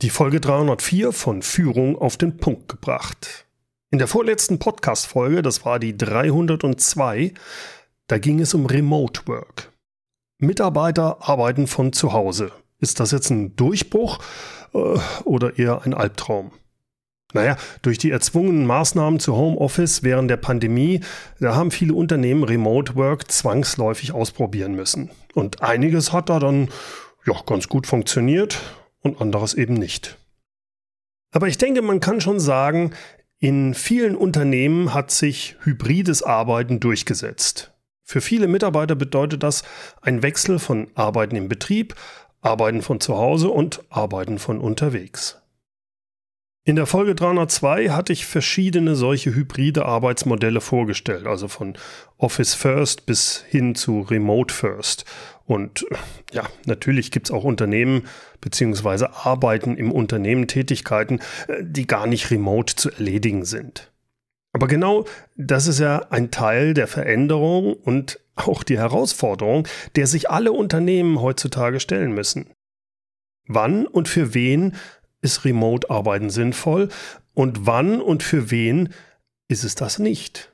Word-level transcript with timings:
Die 0.00 0.10
Folge 0.10 0.40
304 0.40 1.10
von 1.10 1.42
Führung 1.42 1.98
auf 1.98 2.16
den 2.16 2.36
Punkt 2.36 2.68
gebracht. 2.68 3.48
In 3.90 3.98
der 3.98 4.06
vorletzten 4.06 4.60
Podcast-Folge, 4.60 5.42
das 5.42 5.64
war 5.64 5.80
die 5.80 5.98
302, 5.98 7.34
da 8.06 8.18
ging 8.18 8.38
es 8.38 8.54
um 8.54 8.66
Remote 8.66 9.22
Work. 9.26 9.72
Mitarbeiter 10.38 11.28
arbeiten 11.28 11.66
von 11.66 11.92
zu 11.92 12.12
Hause. 12.12 12.52
Ist 12.78 13.00
das 13.00 13.10
jetzt 13.10 13.30
ein 13.30 13.56
Durchbruch 13.56 14.20
äh, 14.72 15.00
oder 15.24 15.58
eher 15.58 15.82
ein 15.82 15.94
Albtraum? 15.94 16.52
Naja, 17.32 17.56
durch 17.82 17.98
die 17.98 18.12
erzwungenen 18.12 18.66
Maßnahmen 18.66 19.18
zu 19.18 19.34
Homeoffice 19.34 20.04
während 20.04 20.30
der 20.30 20.36
Pandemie, 20.36 21.00
da 21.40 21.56
haben 21.56 21.72
viele 21.72 21.94
Unternehmen 21.94 22.44
Remote 22.44 22.94
Work 22.94 23.32
zwangsläufig 23.32 24.12
ausprobieren 24.12 24.76
müssen. 24.76 25.10
Und 25.34 25.60
einiges 25.60 26.12
hat 26.12 26.28
da 26.28 26.38
dann 26.38 26.68
ja 27.26 27.34
ganz 27.44 27.66
gut 27.66 27.88
funktioniert 27.88 28.60
und 29.00 29.20
anderes 29.20 29.54
eben 29.54 29.74
nicht. 29.74 30.18
Aber 31.30 31.48
ich 31.48 31.58
denke, 31.58 31.82
man 31.82 32.00
kann 32.00 32.20
schon 32.20 32.40
sagen, 32.40 32.92
in 33.38 33.74
vielen 33.74 34.16
Unternehmen 34.16 34.94
hat 34.94 35.10
sich 35.10 35.56
hybrides 35.62 36.22
Arbeiten 36.22 36.80
durchgesetzt. 36.80 37.72
Für 38.02 38.20
viele 38.20 38.48
Mitarbeiter 38.48 38.94
bedeutet 38.94 39.42
das 39.42 39.62
ein 40.00 40.22
Wechsel 40.22 40.58
von 40.58 40.88
Arbeiten 40.94 41.36
im 41.36 41.48
Betrieb, 41.48 41.94
Arbeiten 42.40 42.82
von 42.82 43.00
zu 43.00 43.16
Hause 43.16 43.50
und 43.50 43.82
Arbeiten 43.90 44.38
von 44.38 44.60
unterwegs. 44.60 45.40
In 46.64 46.76
der 46.76 46.86
Folge 46.86 47.14
302 47.14 47.90
hatte 47.90 48.12
ich 48.12 48.26
verschiedene 48.26 48.94
solche 48.94 49.34
hybride 49.34 49.86
Arbeitsmodelle 49.86 50.60
vorgestellt, 50.60 51.26
also 51.26 51.48
von 51.48 51.78
Office 52.18 52.54
First 52.54 53.06
bis 53.06 53.44
hin 53.48 53.74
zu 53.74 54.00
Remote 54.00 54.52
First. 54.52 55.04
Und 55.48 55.86
ja, 56.30 56.46
natürlich 56.66 57.10
gibt 57.10 57.28
es 57.28 57.30
auch 57.30 57.42
Unternehmen 57.42 58.06
beziehungsweise 58.42 59.14
Arbeiten 59.14 59.78
im 59.78 59.90
Unternehmen 59.90 60.46
Tätigkeiten, 60.46 61.20
äh, 61.48 61.64
die 61.64 61.86
gar 61.86 62.06
nicht 62.06 62.30
remote 62.30 62.76
zu 62.76 62.90
erledigen 62.90 63.46
sind. 63.46 63.90
Aber 64.52 64.66
genau 64.66 65.06
das 65.36 65.66
ist 65.66 65.78
ja 65.78 66.06
ein 66.10 66.30
Teil 66.30 66.74
der 66.74 66.86
Veränderung 66.86 67.72
und 67.72 68.20
auch 68.34 68.62
die 68.62 68.76
Herausforderung, 68.76 69.66
der 69.96 70.06
sich 70.06 70.28
alle 70.28 70.52
Unternehmen 70.52 71.22
heutzutage 71.22 71.80
stellen 71.80 72.12
müssen. 72.12 72.50
Wann 73.46 73.86
und 73.86 74.06
für 74.06 74.34
wen 74.34 74.76
ist 75.22 75.46
Remote-Arbeiten 75.46 76.28
sinnvoll 76.28 76.90
und 77.32 77.64
wann 77.66 78.02
und 78.02 78.22
für 78.22 78.50
wen 78.50 78.90
ist 79.48 79.64
es 79.64 79.76
das 79.76 79.98
nicht? 79.98 80.52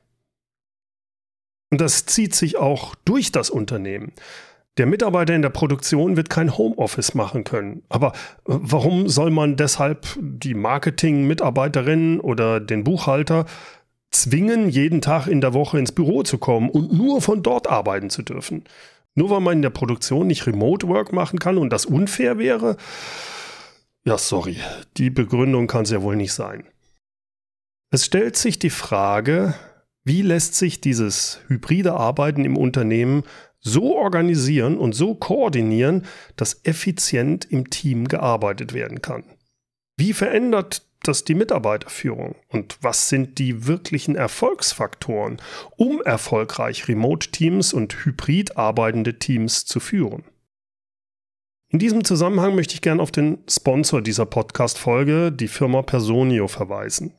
Und 1.72 1.80
das 1.80 2.06
zieht 2.06 2.36
sich 2.36 2.58
auch 2.58 2.94
durch 3.04 3.32
das 3.32 3.50
Unternehmen. 3.50 4.12
Der 4.76 4.86
Mitarbeiter 4.86 5.34
in 5.34 5.42
der 5.42 5.50
Produktion 5.50 6.16
wird 6.16 6.30
kein 6.30 6.56
Homeoffice 6.58 7.14
machen 7.14 7.44
können. 7.44 7.84
Aber 7.88 8.12
warum 8.44 9.08
soll 9.08 9.30
man 9.30 9.56
deshalb 9.56 10.06
die 10.20 10.54
Marketing-Mitarbeiterin 10.54 12.18
oder 12.18 12.58
den 12.58 12.82
Buchhalter 12.82 13.46
zwingen, 14.10 14.68
jeden 14.68 15.00
Tag 15.00 15.28
in 15.28 15.40
der 15.40 15.54
Woche 15.54 15.78
ins 15.78 15.92
Büro 15.92 16.24
zu 16.24 16.38
kommen 16.38 16.70
und 16.70 16.92
nur 16.92 17.22
von 17.22 17.42
dort 17.42 17.68
arbeiten 17.68 18.10
zu 18.10 18.22
dürfen? 18.22 18.64
Nur 19.14 19.30
weil 19.30 19.40
man 19.40 19.54
in 19.54 19.62
der 19.62 19.70
Produktion 19.70 20.26
nicht 20.26 20.46
Remote 20.46 20.88
Work 20.88 21.12
machen 21.12 21.38
kann 21.38 21.56
und 21.56 21.72
das 21.72 21.86
unfair 21.86 22.38
wäre? 22.38 22.76
Ja, 24.04 24.18
sorry, 24.18 24.56
die 24.96 25.10
Begründung 25.10 25.68
kann 25.68 25.84
es 25.84 25.90
ja 25.90 26.02
wohl 26.02 26.16
nicht 26.16 26.32
sein. 26.32 26.64
Es 27.92 28.04
stellt 28.04 28.36
sich 28.36 28.58
die 28.58 28.70
Frage, 28.70 29.54
wie 30.02 30.22
lässt 30.22 30.56
sich 30.56 30.80
dieses 30.80 31.40
hybride 31.46 31.94
Arbeiten 31.94 32.44
im 32.44 32.56
Unternehmen 32.56 33.22
so 33.64 33.96
organisieren 33.96 34.78
und 34.78 34.94
so 34.94 35.14
koordinieren, 35.14 36.06
dass 36.36 36.60
effizient 36.64 37.44
im 37.50 37.70
Team 37.70 38.06
gearbeitet 38.06 38.74
werden 38.74 39.02
kann? 39.02 39.24
Wie 39.96 40.12
verändert 40.12 40.86
das 41.02 41.24
die 41.24 41.34
Mitarbeiterführung? 41.34 42.36
Und 42.48 42.78
was 42.80 43.08
sind 43.08 43.38
die 43.38 43.66
wirklichen 43.66 44.16
Erfolgsfaktoren, 44.16 45.40
um 45.76 46.00
erfolgreich 46.02 46.88
Remote-Teams 46.88 47.72
und 47.72 48.04
hybrid 48.04 48.56
arbeitende 48.56 49.18
Teams 49.18 49.64
zu 49.64 49.80
führen? 49.80 50.24
In 51.68 51.78
diesem 51.78 52.04
Zusammenhang 52.04 52.54
möchte 52.54 52.74
ich 52.74 52.82
gerne 52.82 53.02
auf 53.02 53.10
den 53.10 53.38
Sponsor 53.48 54.00
dieser 54.00 54.26
Podcast-Folge, 54.26 55.32
die 55.32 55.48
Firma 55.48 55.82
Personio, 55.82 56.46
verweisen. 56.46 57.14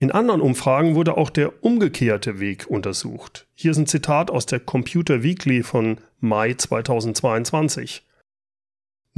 In 0.00 0.10
anderen 0.10 0.40
Umfragen 0.40 0.96
wurde 0.96 1.16
auch 1.16 1.30
der 1.30 1.62
umgekehrte 1.62 2.40
Weg 2.40 2.66
untersucht. 2.66 3.46
Hier 3.54 3.70
ist 3.70 3.76
ein 3.76 3.86
Zitat 3.86 4.32
aus 4.32 4.46
der 4.46 4.58
Computer 4.58 5.22
Weekly 5.22 5.62
von 5.62 5.98
Mai 6.18 6.54
2022. 6.54 8.04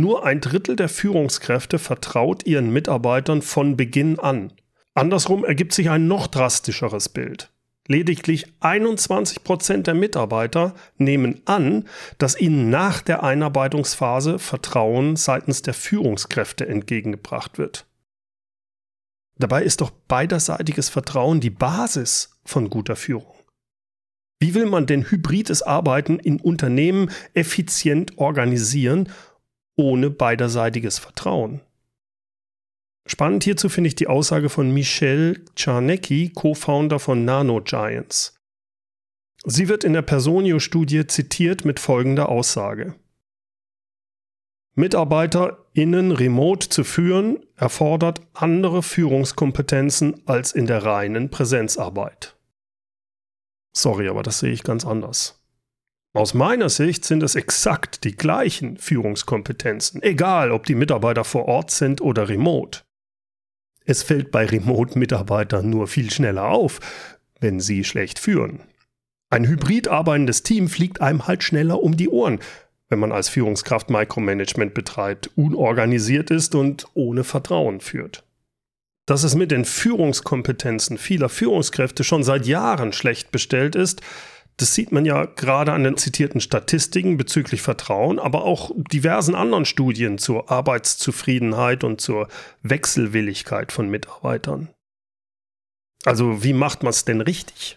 Nur 0.00 0.24
ein 0.24 0.40
Drittel 0.40 0.76
der 0.76 0.88
Führungskräfte 0.88 1.80
vertraut 1.80 2.46
ihren 2.46 2.72
Mitarbeitern 2.72 3.42
von 3.42 3.76
Beginn 3.76 4.20
an. 4.20 4.52
Andersrum 4.94 5.44
ergibt 5.44 5.72
sich 5.72 5.90
ein 5.90 6.06
noch 6.06 6.28
drastischeres 6.28 7.08
Bild. 7.08 7.50
Lediglich 7.88 8.46
21 8.60 9.42
Prozent 9.42 9.88
der 9.88 9.94
Mitarbeiter 9.94 10.76
nehmen 10.98 11.42
an, 11.46 11.88
dass 12.18 12.38
ihnen 12.38 12.70
nach 12.70 13.02
der 13.02 13.24
Einarbeitungsphase 13.24 14.38
Vertrauen 14.38 15.16
seitens 15.16 15.62
der 15.62 15.74
Führungskräfte 15.74 16.68
entgegengebracht 16.68 17.58
wird. 17.58 17.84
Dabei 19.36 19.64
ist 19.64 19.80
doch 19.80 19.90
beiderseitiges 19.90 20.90
Vertrauen 20.90 21.40
die 21.40 21.50
Basis 21.50 22.38
von 22.44 22.70
guter 22.70 22.94
Führung. 22.94 23.34
Wie 24.40 24.54
will 24.54 24.66
man 24.66 24.86
denn 24.86 25.10
hybrides 25.10 25.62
Arbeiten 25.62 26.20
in 26.20 26.40
Unternehmen 26.40 27.10
effizient 27.34 28.18
organisieren, 28.18 29.08
ohne 29.78 30.10
beiderseitiges 30.10 30.98
Vertrauen? 30.98 31.62
Spannend 33.06 33.44
hierzu 33.44 33.70
finde 33.70 33.88
ich 33.88 33.94
die 33.94 34.06
Aussage 34.06 34.50
von 34.50 34.70
Michelle 34.70 35.40
Czarnecki, 35.54 36.30
Co-Founder 36.34 36.98
von 36.98 37.24
Nano 37.24 37.62
Giants. 37.62 38.38
Sie 39.44 39.68
wird 39.68 39.84
in 39.84 39.94
der 39.94 40.02
Personio-Studie 40.02 41.06
zitiert 41.06 41.64
mit 41.64 41.80
folgender 41.80 42.28
Aussage. 42.28 42.94
MitarbeiterInnen 44.74 46.12
remote 46.12 46.68
zu 46.68 46.84
führen, 46.84 47.38
erfordert 47.56 48.20
andere 48.34 48.82
Führungskompetenzen 48.82 50.22
als 50.26 50.52
in 50.52 50.66
der 50.66 50.84
reinen 50.84 51.30
Präsenzarbeit. 51.30 52.36
Sorry, 53.72 54.08
aber 54.08 54.22
das 54.22 54.40
sehe 54.40 54.52
ich 54.52 54.62
ganz 54.62 54.84
anders. 54.84 55.40
Aus 56.18 56.34
meiner 56.34 56.68
Sicht 56.68 57.04
sind 57.04 57.22
es 57.22 57.36
exakt 57.36 58.02
die 58.02 58.16
gleichen 58.16 58.76
Führungskompetenzen, 58.76 60.02
egal 60.02 60.50
ob 60.50 60.66
die 60.66 60.74
Mitarbeiter 60.74 61.22
vor 61.22 61.44
Ort 61.44 61.70
sind 61.70 62.00
oder 62.00 62.28
remote. 62.28 62.80
Es 63.84 64.02
fällt 64.02 64.32
bei 64.32 64.44
Remote-Mitarbeitern 64.44 65.70
nur 65.70 65.86
viel 65.86 66.10
schneller 66.10 66.48
auf, 66.48 66.80
wenn 67.38 67.60
sie 67.60 67.84
schlecht 67.84 68.18
führen. 68.18 68.64
Ein 69.30 69.46
hybrid 69.46 69.86
arbeitendes 69.86 70.42
Team 70.42 70.66
fliegt 70.66 71.00
einem 71.00 71.28
halt 71.28 71.44
schneller 71.44 71.80
um 71.80 71.96
die 71.96 72.08
Ohren, 72.08 72.40
wenn 72.88 72.98
man 72.98 73.12
als 73.12 73.28
Führungskraft 73.28 73.88
Micromanagement 73.88 74.74
betreibt, 74.74 75.30
unorganisiert 75.36 76.32
ist 76.32 76.56
und 76.56 76.88
ohne 76.94 77.22
Vertrauen 77.22 77.80
führt. 77.80 78.24
Dass 79.06 79.22
es 79.22 79.36
mit 79.36 79.52
den 79.52 79.64
Führungskompetenzen 79.64 80.98
vieler 80.98 81.28
Führungskräfte 81.28 82.02
schon 82.02 82.24
seit 82.24 82.44
Jahren 82.44 82.92
schlecht 82.92 83.30
bestellt 83.30 83.76
ist, 83.76 84.02
das 84.58 84.74
sieht 84.74 84.90
man 84.90 85.04
ja 85.04 85.24
gerade 85.24 85.72
an 85.72 85.84
den 85.84 85.96
zitierten 85.96 86.40
Statistiken 86.40 87.16
bezüglich 87.16 87.62
Vertrauen, 87.62 88.18
aber 88.18 88.44
auch 88.44 88.72
diversen 88.74 89.36
anderen 89.36 89.64
Studien 89.64 90.18
zur 90.18 90.50
Arbeitszufriedenheit 90.50 91.84
und 91.84 92.00
zur 92.00 92.28
Wechselwilligkeit 92.62 93.70
von 93.70 93.88
Mitarbeitern. 93.88 94.68
Also 96.04 96.42
wie 96.42 96.52
macht 96.52 96.82
man 96.82 96.90
es 96.90 97.04
denn 97.04 97.20
richtig? 97.20 97.76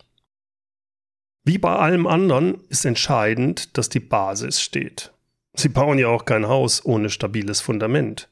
Wie 1.43 1.59
bei 1.59 1.75
allem 1.75 2.07
anderen 2.07 2.63
ist 2.69 2.85
entscheidend, 2.85 3.77
dass 3.77 3.89
die 3.89 3.99
Basis 3.99 4.59
steht. 4.59 5.13
Sie 5.53 5.69
bauen 5.69 5.99
ja 5.99 6.07
auch 6.07 6.25
kein 6.25 6.47
Haus 6.47 6.83
ohne 6.83 7.11
stabiles 7.11 7.61
Fundament. 7.61 8.27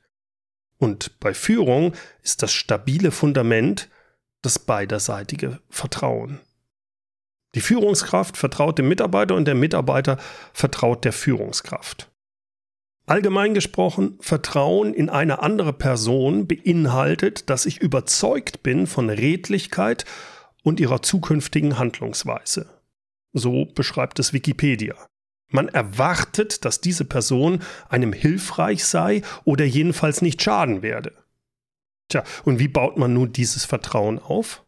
Und 0.79 1.19
bei 1.19 1.35
Führung 1.35 1.93
ist 2.23 2.41
das 2.41 2.51
stabile 2.51 3.11
Fundament 3.11 3.89
das 4.41 4.57
beiderseitige 4.57 5.59
Vertrauen. 5.69 6.39
Die 7.55 7.61
Führungskraft 7.61 8.37
vertraut 8.37 8.77
dem 8.77 8.87
Mitarbeiter 8.87 9.35
und 9.35 9.45
der 9.45 9.55
Mitarbeiter 9.55 10.17
vertraut 10.53 11.03
der 11.03 11.13
Führungskraft. 11.13 12.11
Allgemein 13.07 13.55
gesprochen, 13.55 14.17
Vertrauen 14.19 14.93
in 14.93 15.09
eine 15.09 15.41
andere 15.41 15.73
Person 15.73 16.45
beinhaltet, 16.45 17.49
dass 17.49 17.65
ich 17.65 17.81
überzeugt 17.81 18.61
bin 18.61 18.85
von 18.85 19.09
Redlichkeit 19.09 20.05
und 20.61 20.79
ihrer 20.79 21.01
zukünftigen 21.01 21.79
Handlungsweise. 21.79 22.69
So 23.33 23.65
beschreibt 23.65 24.19
es 24.19 24.31
Wikipedia. 24.31 24.95
Man 25.51 25.69
erwartet, 25.69 26.65
dass 26.65 26.81
diese 26.81 27.05
Person 27.05 27.63
einem 27.89 28.13
hilfreich 28.13 28.85
sei 28.85 29.23
oder 29.43 29.65
jedenfalls 29.65 30.21
nicht 30.21 30.43
schaden 30.43 30.83
werde. 30.83 31.13
Tja, 32.09 32.23
und 32.43 32.59
wie 32.59 32.67
baut 32.67 32.97
man 32.97 33.13
nun 33.13 33.33
dieses 33.33 33.65
Vertrauen 33.65 34.19
auf? 34.19 34.63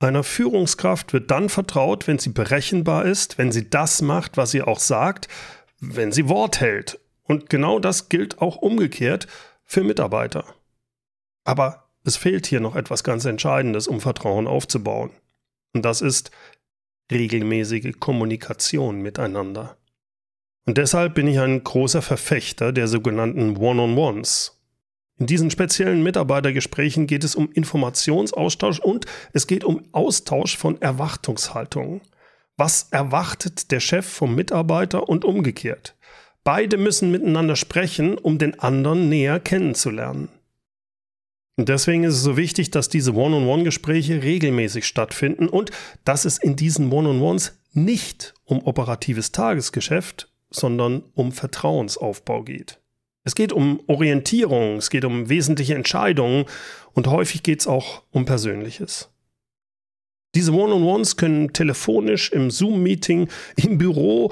Einer 0.00 0.24
Führungskraft 0.24 1.12
wird 1.12 1.30
dann 1.30 1.48
vertraut, 1.48 2.06
wenn 2.06 2.18
sie 2.18 2.30
berechenbar 2.30 3.04
ist, 3.04 3.38
wenn 3.38 3.52
sie 3.52 3.70
das 3.70 4.02
macht, 4.02 4.36
was 4.36 4.50
sie 4.50 4.62
auch 4.62 4.80
sagt, 4.80 5.28
wenn 5.80 6.12
sie 6.12 6.28
Wort 6.28 6.60
hält. 6.60 7.00
Und 7.22 7.48
genau 7.48 7.78
das 7.78 8.08
gilt 8.08 8.40
auch 8.40 8.56
umgekehrt 8.56 9.26
für 9.64 9.82
Mitarbeiter. 9.82 10.44
Aber 11.44 11.88
es 12.04 12.16
fehlt 12.16 12.46
hier 12.46 12.60
noch 12.60 12.76
etwas 12.76 13.02
ganz 13.02 13.24
Entscheidendes, 13.24 13.88
um 13.88 14.00
Vertrauen 14.00 14.46
aufzubauen. 14.46 15.10
Und 15.72 15.84
das 15.84 16.02
ist 16.02 16.30
regelmäßige 17.10 17.94
Kommunikation 17.98 19.00
miteinander. 19.00 19.76
Und 20.66 20.78
deshalb 20.78 21.14
bin 21.14 21.26
ich 21.26 21.38
ein 21.38 21.62
großer 21.62 22.02
Verfechter 22.02 22.72
der 22.72 22.88
sogenannten 22.88 23.56
One-on-Ones. 23.56 24.53
In 25.18 25.26
diesen 25.26 25.50
speziellen 25.50 26.02
Mitarbeitergesprächen 26.02 27.06
geht 27.06 27.22
es 27.22 27.36
um 27.36 27.50
Informationsaustausch 27.52 28.80
und 28.80 29.06
es 29.32 29.46
geht 29.46 29.64
um 29.64 29.82
Austausch 29.92 30.56
von 30.56 30.80
Erwartungshaltungen. 30.82 32.00
Was 32.56 32.88
erwartet 32.90 33.70
der 33.70 33.80
Chef 33.80 34.06
vom 34.06 34.34
Mitarbeiter 34.34 35.08
und 35.08 35.24
umgekehrt? 35.24 35.96
Beide 36.42 36.76
müssen 36.76 37.10
miteinander 37.10 37.56
sprechen, 37.56 38.18
um 38.18 38.38
den 38.38 38.58
anderen 38.60 39.08
näher 39.08 39.40
kennenzulernen. 39.40 40.28
Deswegen 41.56 42.02
ist 42.02 42.14
es 42.14 42.22
so 42.22 42.36
wichtig, 42.36 42.72
dass 42.72 42.88
diese 42.88 43.14
One-on-One-Gespräche 43.14 44.22
regelmäßig 44.22 44.84
stattfinden 44.84 45.48
und 45.48 45.70
dass 46.04 46.24
es 46.24 46.38
in 46.38 46.56
diesen 46.56 46.92
One-on-Ones 46.92 47.60
nicht 47.72 48.34
um 48.44 48.64
operatives 48.66 49.30
Tagesgeschäft, 49.30 50.32
sondern 50.50 51.04
um 51.14 51.30
Vertrauensaufbau 51.30 52.42
geht. 52.42 52.80
Es 53.24 53.34
geht 53.34 53.52
um 53.52 53.80
Orientierung, 53.86 54.76
es 54.76 54.90
geht 54.90 55.04
um 55.04 55.30
wesentliche 55.30 55.74
Entscheidungen 55.74 56.44
und 56.92 57.06
häufig 57.06 57.42
geht 57.42 57.60
es 57.60 57.66
auch 57.66 58.02
um 58.10 58.26
Persönliches. 58.26 59.10
Diese 60.34 60.52
One-on-Ones 60.52 61.16
können 61.16 61.52
telefonisch, 61.52 62.30
im 62.32 62.50
Zoom-Meeting, 62.50 63.28
im 63.56 63.78
Büro 63.78 64.30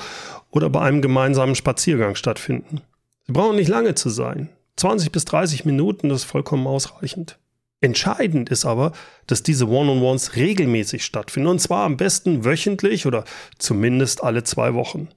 oder 0.50 0.68
bei 0.68 0.82
einem 0.82 1.00
gemeinsamen 1.00 1.54
Spaziergang 1.54 2.16
stattfinden. 2.16 2.82
Sie 3.26 3.32
brauchen 3.32 3.56
nicht 3.56 3.68
lange 3.68 3.94
zu 3.94 4.10
sein. 4.10 4.50
20 4.76 5.12
bis 5.12 5.24
30 5.24 5.64
Minuten 5.64 6.10
ist 6.10 6.24
vollkommen 6.24 6.66
ausreichend. 6.66 7.38
Entscheidend 7.80 8.50
ist 8.50 8.64
aber, 8.64 8.92
dass 9.26 9.42
diese 9.42 9.68
One-on-Ones 9.68 10.36
regelmäßig 10.36 11.04
stattfinden 11.04 11.48
und 11.48 11.60
zwar 11.60 11.84
am 11.84 11.96
besten 11.96 12.44
wöchentlich 12.44 13.06
oder 13.06 13.24
zumindest 13.58 14.22
alle 14.22 14.44
zwei 14.44 14.74
Wochen. 14.74 15.08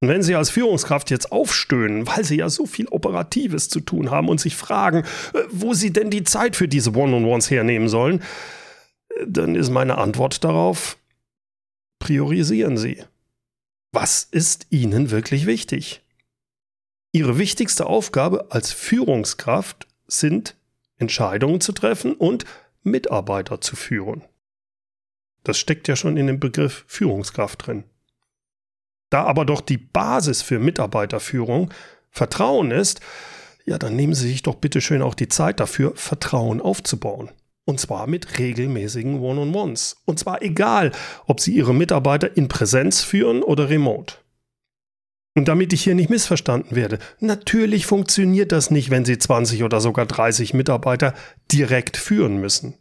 Und 0.00 0.08
wenn 0.08 0.22
Sie 0.22 0.34
als 0.34 0.48
Führungskraft 0.48 1.10
jetzt 1.10 1.30
aufstöhnen, 1.30 2.06
weil 2.06 2.24
Sie 2.24 2.36
ja 2.36 2.48
so 2.48 2.64
viel 2.66 2.88
Operatives 2.88 3.68
zu 3.68 3.80
tun 3.80 4.10
haben 4.10 4.28
und 4.28 4.40
sich 4.40 4.56
fragen, 4.56 5.04
äh, 5.34 5.42
wo 5.50 5.74
Sie 5.74 5.92
denn 5.92 6.10
die 6.10 6.24
Zeit 6.24 6.56
für 6.56 6.68
diese 6.68 6.92
One-on-Ones 6.92 7.50
hernehmen 7.50 7.88
sollen, 7.88 8.22
dann 9.26 9.54
ist 9.54 9.70
meine 9.70 9.98
Antwort 9.98 10.42
darauf, 10.44 10.96
priorisieren 11.98 12.78
Sie. 12.78 13.04
Was 13.92 14.24
ist 14.24 14.68
Ihnen 14.70 15.10
wirklich 15.10 15.46
wichtig? 15.46 16.02
Ihre 17.12 17.38
wichtigste 17.38 17.86
Aufgabe 17.86 18.50
als 18.50 18.72
Führungskraft 18.72 19.86
sind, 20.06 20.56
Entscheidungen 20.96 21.60
zu 21.60 21.72
treffen 21.72 22.14
und 22.14 22.44
Mitarbeiter 22.82 23.60
zu 23.60 23.76
führen. 23.76 24.22
Das 25.42 25.58
steckt 25.58 25.88
ja 25.88 25.96
schon 25.96 26.16
in 26.16 26.26
dem 26.26 26.38
Begriff 26.38 26.84
Führungskraft 26.86 27.66
drin. 27.66 27.84
Da 29.10 29.24
aber 29.24 29.44
doch 29.44 29.60
die 29.60 29.78
Basis 29.78 30.42
für 30.42 30.58
Mitarbeiterführung 30.58 31.72
Vertrauen 32.10 32.70
ist, 32.70 33.00
ja, 33.66 33.78
dann 33.78 33.94
nehmen 33.94 34.14
Sie 34.14 34.28
sich 34.28 34.42
doch 34.42 34.56
bitte 34.56 34.80
schön 34.80 35.02
auch 35.02 35.14
die 35.14 35.28
Zeit 35.28 35.60
dafür, 35.60 35.92
Vertrauen 35.94 36.60
aufzubauen. 36.60 37.30
Und 37.64 37.78
zwar 37.78 38.06
mit 38.06 38.38
regelmäßigen 38.38 39.20
One-on-Ones. 39.20 40.02
Und 40.06 40.18
zwar 40.18 40.42
egal, 40.42 40.92
ob 41.26 41.40
Sie 41.40 41.52
Ihre 41.52 41.74
Mitarbeiter 41.74 42.36
in 42.36 42.48
Präsenz 42.48 43.02
führen 43.02 43.42
oder 43.42 43.68
remote. 43.68 44.14
Und 45.36 45.46
damit 45.46 45.72
ich 45.72 45.84
hier 45.84 45.94
nicht 45.94 46.10
missverstanden 46.10 46.74
werde, 46.74 46.98
natürlich 47.20 47.86
funktioniert 47.86 48.50
das 48.50 48.70
nicht, 48.70 48.90
wenn 48.90 49.04
Sie 49.04 49.18
20 49.18 49.62
oder 49.62 49.80
sogar 49.80 50.06
30 50.06 50.54
Mitarbeiter 50.54 51.14
direkt 51.52 51.96
führen 51.96 52.38
müssen. 52.40 52.74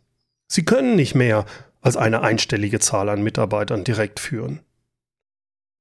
Sie 0.47 0.65
können 0.65 0.95
nicht 0.95 1.13
mehr 1.13 1.45
als 1.81 1.95
eine 1.95 2.21
einstellige 2.21 2.79
Zahl 2.79 3.09
an 3.09 3.21
Mitarbeitern 3.21 3.83
direkt 3.83 4.19
führen. 4.19 4.61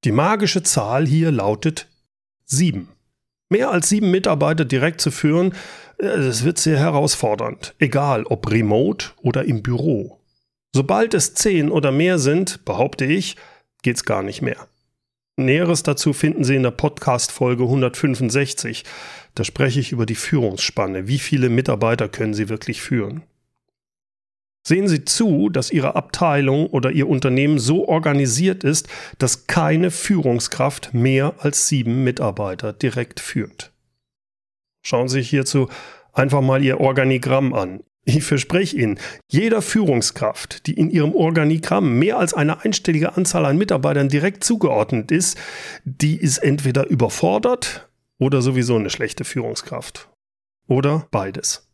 Die 0.05 0.13
magische 0.13 0.63
Zahl 0.63 1.07
hier 1.07 1.33
lautet 1.33 1.89
7. 2.45 2.89
Mehr 3.51 3.71
als 3.71 3.89
sieben 3.89 4.11
Mitarbeiter 4.11 4.65
direkt 4.65 5.01
zu 5.01 5.11
führen, 5.11 5.53
äh, 5.99 6.07
das 6.07 6.45
wird 6.45 6.59
sehr 6.59 6.79
herausfordernd, 6.79 7.75
egal 7.79 8.25
ob 8.25 8.51
remote 8.51 9.09
oder 9.23 9.45
im 9.45 9.63
Büro. 9.63 10.21
Sobald 10.75 11.15
es 11.15 11.35
zehn 11.35 11.71
oder 11.71 11.91
mehr 11.91 12.19
sind, 12.19 12.65
behaupte 12.65 13.05
ich, 13.07 13.37
geht's 13.83 14.05
gar 14.05 14.23
nicht 14.23 14.43
mehr. 14.43 14.69
Näheres 15.37 15.83
dazu 15.83 16.13
finden 16.13 16.45
Sie 16.45 16.57
in 16.57 16.63
der 16.63 16.73
Podcast-Folge 16.73 17.65
165. 17.65 18.85
Da 19.35 19.45
spreche 19.45 19.81
ich 19.81 19.93
über 19.93 20.05
die 20.05 20.17
Führungsspanne. 20.17 21.09
Wie 21.09 21.19
viele 21.19 21.49
Mitarbeiter 21.49 22.09
können 22.09 22.35
Sie 22.35 22.49
wirklich 22.49 22.83
führen? 22.83 23.23
Sehen 24.67 24.89
Sie 24.89 25.05
zu, 25.05 25.49
dass 25.49 25.71
Ihre 25.71 25.97
Abteilung 25.97 26.67
oder 26.67 26.91
Ihr 26.91 27.09
Unternehmen 27.09 27.59
so 27.59 27.89
organisiert 27.89 28.65
ist, 28.65 28.89
dass 29.19 29.47
keine 29.47 29.91
Führungskraft 29.91 30.93
mehr 30.93 31.35
als 31.39 31.69
sieben 31.69 32.05
Mitarbeiter 32.05 32.73
direkt 32.73 33.21
führt. 33.21 33.73
Schauen 34.85 35.09
Sie 35.09 35.21
sich 35.21 35.31
hierzu 35.31 35.69
einfach 36.13 36.41
mal 36.41 36.63
Ihr 36.63 36.81
Organigramm 36.81 37.55
an. 37.55 37.81
Ich 38.05 38.25
verspreche 38.25 38.77
Ihnen, 38.77 38.99
jeder 39.31 39.61
Führungskraft, 39.61 40.67
die 40.67 40.73
in 40.73 40.89
ihrem 40.89 41.15
Organigramm 41.15 41.99
mehr 41.99 42.19
als 42.19 42.33
eine 42.33 42.65
einstellige 42.65 43.17
Anzahl 43.19 43.45
an 43.45 43.59
Mitarbeitern 43.59 44.09
direkt 44.09 44.45
zugeordnet 44.45 45.11
ist, 45.11 45.37
die 45.85 46.17
ist 46.17 46.39
entweder 46.39 46.87
überfordert 46.87 47.87
oder 48.19 48.41
sowieso 48.41 48.77
eine 48.77 48.89
schlechte 48.89 49.25
Führungskraft. 49.25 50.09
Oder 50.67 51.07
beides. 51.11 51.68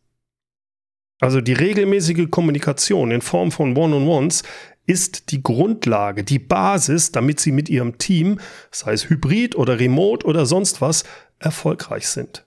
Also 1.21 1.41
die 1.41 1.53
regelmäßige 1.53 2.29
Kommunikation 2.29 3.11
in 3.11 3.21
Form 3.21 3.51
von 3.51 3.75
One-on-Ones 3.75 4.43
ist 4.85 5.31
die 5.31 5.41
Grundlage, 5.41 6.23
die 6.23 6.39
Basis, 6.39 7.11
damit 7.11 7.39
Sie 7.39 7.51
mit 7.51 7.69
Ihrem 7.69 7.97
Team, 7.97 8.39
sei 8.71 8.93
es 8.93 9.09
hybrid 9.09 9.55
oder 9.55 9.79
remote 9.79 10.25
oder 10.25 10.45
sonst 10.45 10.81
was, 10.81 11.03
erfolgreich 11.39 12.07
sind. 12.07 12.45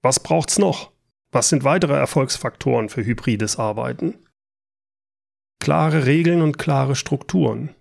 Was 0.00 0.20
braucht's 0.20 0.58
noch? 0.58 0.92
Was 1.30 1.48
sind 1.48 1.64
weitere 1.64 1.94
Erfolgsfaktoren 1.94 2.88
für 2.88 3.04
hybrides 3.04 3.58
Arbeiten? 3.58 4.18
Klare 5.60 6.06
Regeln 6.06 6.42
und 6.42 6.58
klare 6.58 6.96
Strukturen. 6.96 7.74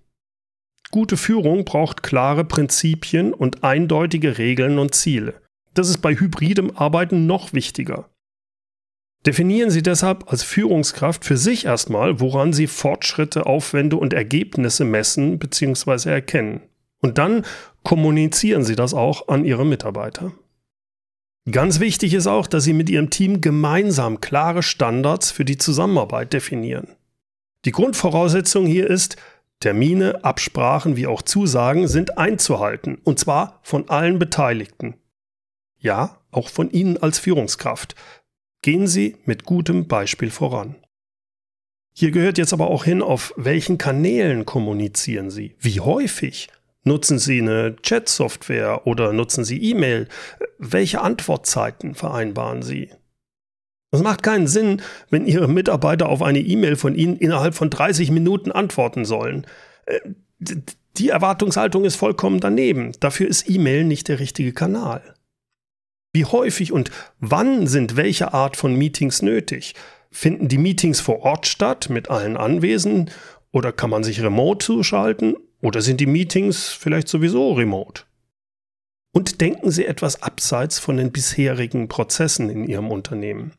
Gute 0.91 1.17
Führung 1.17 1.65
braucht 1.65 2.03
klare 2.03 2.43
Prinzipien 2.43 3.33
und 3.33 3.63
eindeutige 3.63 4.37
Regeln 4.37 4.77
und 4.77 4.93
Ziele. 4.93 5.41
Das 5.73 5.89
ist 5.89 5.99
bei 5.99 6.13
hybridem 6.13 6.75
Arbeiten 6.75 7.25
noch 7.25 7.53
wichtiger. 7.53 8.10
Definieren 9.25 9.69
Sie 9.69 9.83
deshalb 9.83 10.31
als 10.31 10.43
Führungskraft 10.43 11.25
für 11.25 11.37
sich 11.37 11.65
erstmal, 11.65 12.19
woran 12.19 12.53
Sie 12.53 12.67
Fortschritte, 12.67 13.45
Aufwände 13.45 13.97
und 13.97 14.13
Ergebnisse 14.13 14.83
messen 14.83 15.37
bzw. 15.37 16.09
erkennen. 16.09 16.61
Und 17.01 17.17
dann 17.17 17.45
kommunizieren 17.83 18.63
Sie 18.63 18.75
das 18.75 18.93
auch 18.93 19.27
an 19.27 19.45
Ihre 19.45 19.65
Mitarbeiter. 19.65 20.31
Ganz 21.49 21.79
wichtig 21.79 22.13
ist 22.13 22.27
auch, 22.27 22.47
dass 22.47 22.63
Sie 22.63 22.73
mit 22.73 22.89
Ihrem 22.89 23.09
Team 23.09 23.41
gemeinsam 23.41 24.21
klare 24.21 24.63
Standards 24.63 25.31
für 25.31 25.45
die 25.45 25.57
Zusammenarbeit 25.57 26.33
definieren. 26.33 26.87
Die 27.65 27.71
Grundvoraussetzung 27.71 28.65
hier 28.65 28.87
ist, 28.89 29.17
Termine, 29.59 30.23
Absprachen 30.23 30.95
wie 30.97 31.05
auch 31.05 31.21
Zusagen 31.21 31.87
sind 31.87 32.17
einzuhalten, 32.17 32.99
und 33.03 33.19
zwar 33.19 33.59
von 33.61 33.89
allen 33.89 34.17
Beteiligten. 34.17 34.95
Ja, 35.77 36.17
auch 36.31 36.49
von 36.49 36.71
Ihnen 36.71 36.97
als 36.97 37.19
Führungskraft. 37.19 37.95
Gehen 38.61 38.87
Sie 38.87 39.17
mit 39.25 39.45
gutem 39.45 39.87
Beispiel 39.87 40.29
voran. 40.29 40.75
Hier 41.93 42.11
gehört 42.11 42.37
jetzt 42.37 42.53
aber 42.53 42.67
auch 42.69 42.85
hin, 42.85 43.01
auf 43.01 43.33
welchen 43.35 43.77
Kanälen 43.77 44.45
kommunizieren 44.45 45.29
Sie, 45.29 45.55
wie 45.59 45.79
häufig 45.79 46.49
Nutzen 46.83 47.19
Sie 47.19 47.39
eine 47.39 47.75
Chat-Software 47.83 48.87
oder 48.87 49.13
nutzen 49.13 49.45
Sie 49.45 49.61
E-Mail? 49.61 50.07
Welche 50.57 51.01
Antwortzeiten 51.01 51.93
vereinbaren 51.93 52.63
Sie? 52.63 52.89
Es 53.91 54.01
macht 54.01 54.23
keinen 54.23 54.47
Sinn, 54.47 54.81
wenn 55.09 55.27
Ihre 55.27 55.47
Mitarbeiter 55.47 56.09
auf 56.09 56.23
eine 56.23 56.39
E-Mail 56.39 56.77
von 56.77 56.95
Ihnen 56.95 57.17
innerhalb 57.17 57.53
von 57.53 57.69
30 57.69 58.09
Minuten 58.09 58.51
antworten 58.51 59.05
sollen. 59.05 59.45
Äh, 59.85 59.99
die 60.97 61.09
Erwartungshaltung 61.09 61.85
ist 61.85 61.97
vollkommen 61.97 62.39
daneben. 62.39 62.93
Dafür 62.99 63.27
ist 63.27 63.47
E-Mail 63.47 63.83
nicht 63.83 64.07
der 64.07 64.19
richtige 64.19 64.53
Kanal. 64.53 65.13
Wie 66.13 66.25
häufig 66.25 66.73
und 66.73 66.91
wann 67.19 67.67
sind 67.67 67.95
welche 67.95 68.33
Art 68.33 68.57
von 68.57 68.75
Meetings 68.75 69.21
nötig? 69.21 69.75
Finden 70.11 70.49
die 70.49 70.57
Meetings 70.57 70.99
vor 70.99 71.21
Ort 71.21 71.47
statt 71.47 71.89
mit 71.89 72.09
allen 72.09 72.35
Anwesenden 72.35 73.11
oder 73.51 73.71
kann 73.71 73.89
man 73.89 74.03
sich 74.03 74.21
remote 74.21 74.65
zuschalten 74.65 75.37
oder 75.61 75.81
sind 75.81 76.01
die 76.01 76.07
Meetings 76.07 76.67
vielleicht 76.67 77.07
sowieso 77.07 77.53
remote? 77.53 78.03
Und 79.13 79.39
denken 79.39 79.71
Sie 79.71 79.85
etwas 79.85 80.21
abseits 80.21 80.79
von 80.79 80.97
den 80.97 81.11
bisherigen 81.11 81.87
Prozessen 81.87 82.49
in 82.49 82.65
Ihrem 82.65 82.91
Unternehmen. 82.91 83.53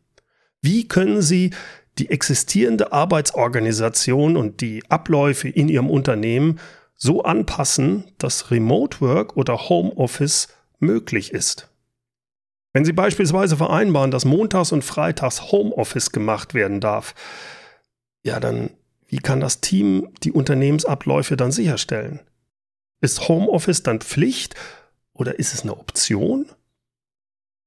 Wie 0.60 0.88
können 0.88 1.22
Sie 1.22 1.50
die 1.98 2.10
existierende 2.10 2.92
Arbeitsorganisation 2.92 4.36
und 4.36 4.60
die 4.60 4.82
Abläufe 4.90 5.48
in 5.48 5.68
Ihrem 5.68 5.90
Unternehmen 5.90 6.58
so 6.96 7.22
anpassen, 7.22 8.04
dass 8.18 8.50
Remote 8.50 9.00
Work 9.00 9.36
oder 9.36 9.68
Homeoffice 9.68 10.48
möglich 10.78 11.32
ist? 11.32 11.71
Wenn 12.72 12.84
Sie 12.84 12.92
beispielsweise 12.92 13.56
vereinbaren, 13.56 14.10
dass 14.10 14.24
montags 14.24 14.72
und 14.72 14.82
freitags 14.82 15.52
Homeoffice 15.52 16.10
gemacht 16.10 16.54
werden 16.54 16.80
darf, 16.80 17.14
ja, 18.24 18.40
dann 18.40 18.70
wie 19.12 19.18
kann 19.18 19.40
das 19.40 19.60
Team 19.60 20.08
die 20.22 20.32
Unternehmensabläufe 20.32 21.36
dann 21.36 21.52
sicherstellen? 21.52 22.20
Ist 23.02 23.28
Homeoffice 23.28 23.82
dann 23.82 24.00
Pflicht 24.00 24.54
oder 25.12 25.38
ist 25.38 25.52
es 25.52 25.62
eine 25.62 25.76
Option? 25.76 26.46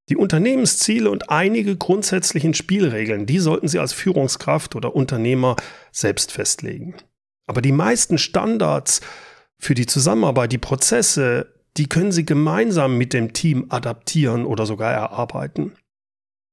Die 0.08 0.16
Unternehmensziele 0.16 1.08
und 1.08 1.30
einige 1.30 1.76
grundsätzlichen 1.76 2.52
Spielregeln, 2.54 3.26
die 3.26 3.38
sollten 3.38 3.68
Sie 3.68 3.78
als 3.78 3.92
Führungskraft 3.92 4.74
oder 4.74 4.96
Unternehmer 4.96 5.54
selbst 5.92 6.32
festlegen. 6.32 6.96
Aber 7.46 7.62
die 7.62 7.72
meisten 7.72 8.18
Standards 8.18 9.00
für 9.56 9.74
die 9.74 9.86
Zusammenarbeit, 9.86 10.50
die 10.50 10.58
Prozesse, 10.58 11.54
die 11.76 11.88
können 11.88 12.12
Sie 12.12 12.24
gemeinsam 12.24 12.96
mit 12.96 13.12
dem 13.12 13.32
Team 13.32 13.66
adaptieren 13.68 14.44
oder 14.44 14.66
sogar 14.66 14.92
erarbeiten. 14.92 15.72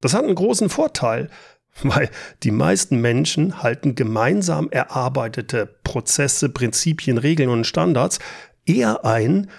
Das 0.01 0.13
hat 0.13 0.25
einen 0.25 0.35
großen 0.35 0.69
Vorteil, 0.69 1.29
weil 1.83 2.09
die 2.43 2.51
meisten 2.51 3.01
Menschen 3.01 3.63
halten 3.63 3.95
gemeinsam 3.95 4.69
erarbeitete 4.69 5.65
Prozesse, 5.83 6.49
Prinzipien, 6.49 7.17
Regeln 7.17 7.49
und 7.49 7.65
Standards 7.65 8.19
eher 8.65 9.05
ein, 9.05 9.49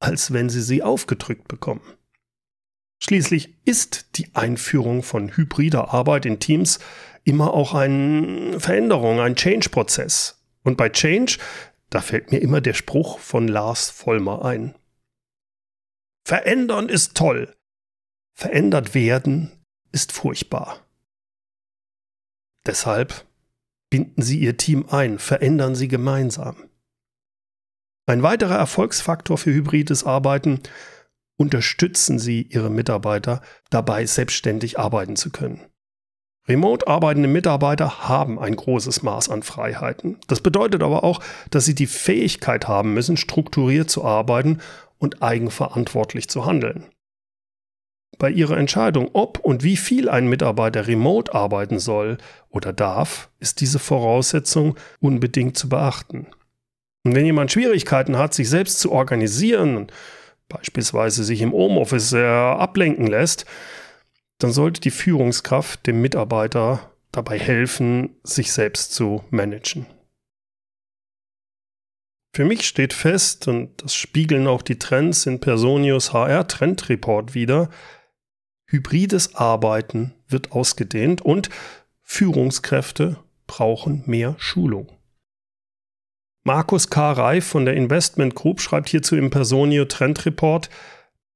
als 0.00 0.32
wenn 0.32 0.48
sie 0.48 0.60
sie 0.60 0.82
aufgedrückt 0.82 1.48
bekommen. 1.48 1.82
Schließlich 2.98 3.56
ist 3.64 4.18
die 4.18 4.34
Einführung 4.34 5.02
von 5.02 5.36
hybrider 5.36 5.92
Arbeit 5.92 6.26
in 6.26 6.40
Teams 6.40 6.78
immer 7.24 7.52
auch 7.52 7.74
eine 7.74 8.58
Veränderung, 8.60 9.20
ein 9.20 9.36
Change-Prozess. 9.36 10.42
Und 10.62 10.76
bei 10.76 10.88
Change, 10.88 11.38
da 11.90 12.00
fällt 12.00 12.32
mir 12.32 12.38
immer 12.38 12.60
der 12.60 12.74
Spruch 12.74 13.18
von 13.18 13.48
Lars 13.48 13.90
Vollmer 13.90 14.44
ein. 14.44 14.74
Verändern 16.26 16.88
ist 16.88 17.14
toll. 17.14 17.54
Verändert 18.34 18.94
werden 18.94 19.52
ist 19.92 20.10
furchtbar. 20.10 20.80
Deshalb 22.66 23.26
binden 23.90 24.22
Sie 24.22 24.40
Ihr 24.40 24.56
Team 24.56 24.86
ein, 24.88 25.18
verändern 25.18 25.74
Sie 25.74 25.86
gemeinsam. 25.86 26.56
Ein 28.06 28.22
weiterer 28.22 28.56
Erfolgsfaktor 28.56 29.36
für 29.36 29.52
hybrides 29.52 30.04
Arbeiten, 30.04 30.60
unterstützen 31.36 32.18
Sie 32.18 32.42
Ihre 32.42 32.70
Mitarbeiter 32.70 33.42
dabei, 33.68 34.06
selbstständig 34.06 34.78
arbeiten 34.78 35.16
zu 35.16 35.30
können. 35.30 35.60
Remote 36.46 36.86
arbeitende 36.86 37.28
Mitarbeiter 37.28 38.06
haben 38.06 38.38
ein 38.38 38.54
großes 38.54 39.02
Maß 39.02 39.30
an 39.30 39.42
Freiheiten. 39.42 40.18
Das 40.26 40.42
bedeutet 40.42 40.82
aber 40.82 41.02
auch, 41.02 41.20
dass 41.50 41.64
sie 41.64 41.74
die 41.74 41.86
Fähigkeit 41.86 42.68
haben 42.68 42.92
müssen, 42.92 43.16
strukturiert 43.16 43.88
zu 43.88 44.04
arbeiten 44.04 44.60
und 45.04 45.22
eigenverantwortlich 45.22 46.28
zu 46.28 46.44
handeln. 46.44 46.86
Bei 48.18 48.30
Ihrer 48.30 48.56
Entscheidung, 48.56 49.10
ob 49.12 49.38
und 49.38 49.62
wie 49.62 49.76
viel 49.76 50.08
ein 50.08 50.28
Mitarbeiter 50.28 50.86
remote 50.86 51.34
arbeiten 51.34 51.78
soll 51.78 52.18
oder 52.48 52.72
darf, 52.72 53.28
ist 53.40 53.60
diese 53.60 53.78
Voraussetzung 53.78 54.76
unbedingt 55.00 55.56
zu 55.56 55.68
beachten. 55.68 56.26
Und 57.04 57.14
wenn 57.14 57.26
jemand 57.26 57.52
Schwierigkeiten 57.52 58.16
hat, 58.16 58.34
sich 58.34 58.48
selbst 58.48 58.78
zu 58.80 58.92
organisieren, 58.92 59.88
beispielsweise 60.48 61.24
sich 61.24 61.42
im 61.42 61.52
Homeoffice 61.52 62.10
sehr 62.10 62.30
ablenken 62.30 63.06
lässt, 63.06 63.44
dann 64.38 64.52
sollte 64.52 64.80
die 64.80 64.90
Führungskraft 64.90 65.86
dem 65.86 66.00
Mitarbeiter 66.00 66.90
dabei 67.12 67.38
helfen, 67.38 68.16
sich 68.22 68.52
selbst 68.52 68.92
zu 68.94 69.22
managen. 69.30 69.86
Für 72.34 72.44
mich 72.44 72.66
steht 72.66 72.92
fest, 72.92 73.46
und 73.46 73.80
das 73.84 73.94
spiegeln 73.94 74.48
auch 74.48 74.62
die 74.62 74.76
Trends 74.76 75.24
in 75.24 75.38
Personius 75.38 76.12
HR 76.12 76.48
Trend 76.48 76.88
Report 76.88 77.32
wieder, 77.36 77.70
hybrides 78.66 79.36
Arbeiten 79.36 80.14
wird 80.26 80.50
ausgedehnt 80.50 81.22
und 81.22 81.48
Führungskräfte 82.02 83.18
brauchen 83.46 84.02
mehr 84.06 84.34
Schulung. 84.38 84.90
Markus 86.42 86.90
K. 86.90 87.12
Reif 87.12 87.46
von 87.46 87.66
der 87.66 87.74
Investment 87.74 88.34
Group 88.34 88.60
schreibt 88.60 88.88
hierzu 88.88 89.14
im 89.14 89.30
Personio 89.30 89.84
Trend 89.84 90.26
Report, 90.26 90.70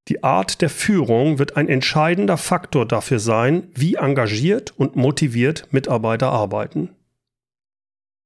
die 0.09 0.21
Art 0.21 0.59
der 0.59 0.69
Führung 0.69 1.39
wird 1.39 1.55
ein 1.55 1.69
entscheidender 1.69 2.35
Faktor 2.35 2.85
dafür 2.85 3.19
sein, 3.19 3.69
wie 3.73 3.95
engagiert 3.95 4.73
und 4.77 4.97
motiviert 4.97 5.71
Mitarbeiter 5.71 6.29
arbeiten. 6.29 6.93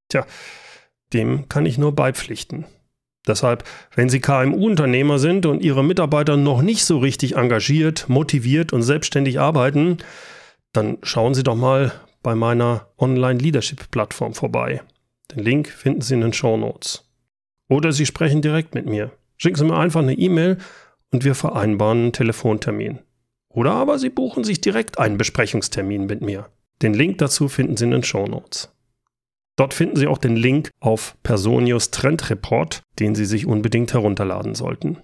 Tja, 0.10 0.26
dem 1.14 1.48
kann 1.50 1.66
ich 1.66 1.78
nur 1.78 1.94
beipflichten. 1.94 2.66
Deshalb, 3.26 3.64
wenn 3.96 4.10
Sie 4.10 4.20
KMU-Unternehmer 4.20 5.18
sind 5.18 5.46
und 5.46 5.64
Ihre 5.64 5.84
Mitarbeiter 5.84 6.36
noch 6.36 6.62
nicht 6.62 6.84
so 6.86 6.98
richtig 6.98 7.36
engagiert, 7.36 8.10
motiviert 8.10 8.74
und 8.74 8.82
selbstständig 8.82 9.40
arbeiten, 9.40 10.00
dann 10.74 10.98
schauen 11.04 11.34
Sie 11.34 11.44
doch 11.44 11.56
mal 11.56 11.94
bei 12.22 12.36
meiner 12.36 12.88
Online-Leadership-Plattform 12.98 14.34
vorbei. 14.34 14.82
Den 15.34 15.44
Link 15.44 15.70
finden 15.70 16.02
Sie 16.02 16.16
in 16.16 16.22
den 16.22 16.34
Show 16.34 16.58
Notes. 16.58 17.10
Oder 17.70 17.92
Sie 17.92 18.06
sprechen 18.06 18.42
direkt 18.42 18.76
mit 18.76 18.86
mir. 18.86 19.12
Schicken 19.38 19.58
Sie 19.58 19.66
mir 19.66 19.78
einfach 19.78 20.02
eine 20.02 20.14
E-Mail 20.14 20.58
und 21.12 21.24
wir 21.24 21.36
vereinbaren 21.36 22.00
einen 22.00 22.14
Telefontermin. 22.14 23.00
Oder 23.50 23.74
aber 23.74 24.00
Sie 24.00 24.10
buchen 24.10 24.44
sich 24.44 24.62
direkt 24.62 25.00
einen 25.00 25.18
Besprechungstermin 25.18 26.06
mit 26.08 26.22
mir. 26.22 26.50
Den 26.82 26.94
Link 26.94 27.20
dazu 27.20 27.48
finden 27.48 27.78
Sie 27.78 27.86
in 27.86 27.92
den 27.92 28.04
Show 28.04 28.26
Notes. 28.26 28.74
Dort 29.56 29.74
finden 29.74 29.96
Sie 29.96 30.08
auch 30.08 30.18
den 30.18 30.36
Link 30.36 30.72
auf 30.80 31.16
Personius 31.22 31.92
Trend 31.92 32.30
Report, 32.30 32.82
den 33.00 33.14
Sie 33.14 33.26
sich 33.26 33.46
unbedingt 33.46 33.94
herunterladen 33.94 34.56
sollten. 34.56 35.04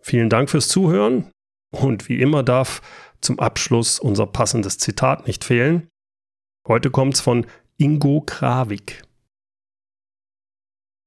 Vielen 0.00 0.28
Dank 0.28 0.50
fürs 0.50 0.68
Zuhören 0.68 1.30
und 1.70 2.08
wie 2.08 2.20
immer 2.20 2.42
darf 2.42 2.82
zum 3.22 3.40
Abschluss 3.40 3.98
unser 3.98 4.26
passendes 4.26 4.76
Zitat 4.76 5.26
nicht 5.26 5.44
fehlen. 5.44 5.88
Heute 6.68 6.90
kommt 6.90 7.14
es 7.14 7.20
von 7.20 7.46
Ingo 7.78 8.20
Kravik. 8.20 9.02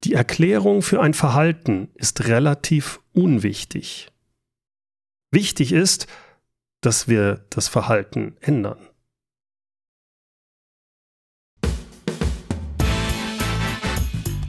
Die 0.03 0.13
Erklärung 0.13 0.81
für 0.81 1.01
ein 1.01 1.13
Verhalten 1.13 1.89
ist 1.95 2.27
relativ 2.27 2.99
unwichtig. 3.13 4.11
Wichtig 5.31 5.71
ist, 5.71 6.07
dass 6.81 7.07
wir 7.07 7.45
das 7.49 7.67
Verhalten 7.67 8.37
ändern. 8.39 8.87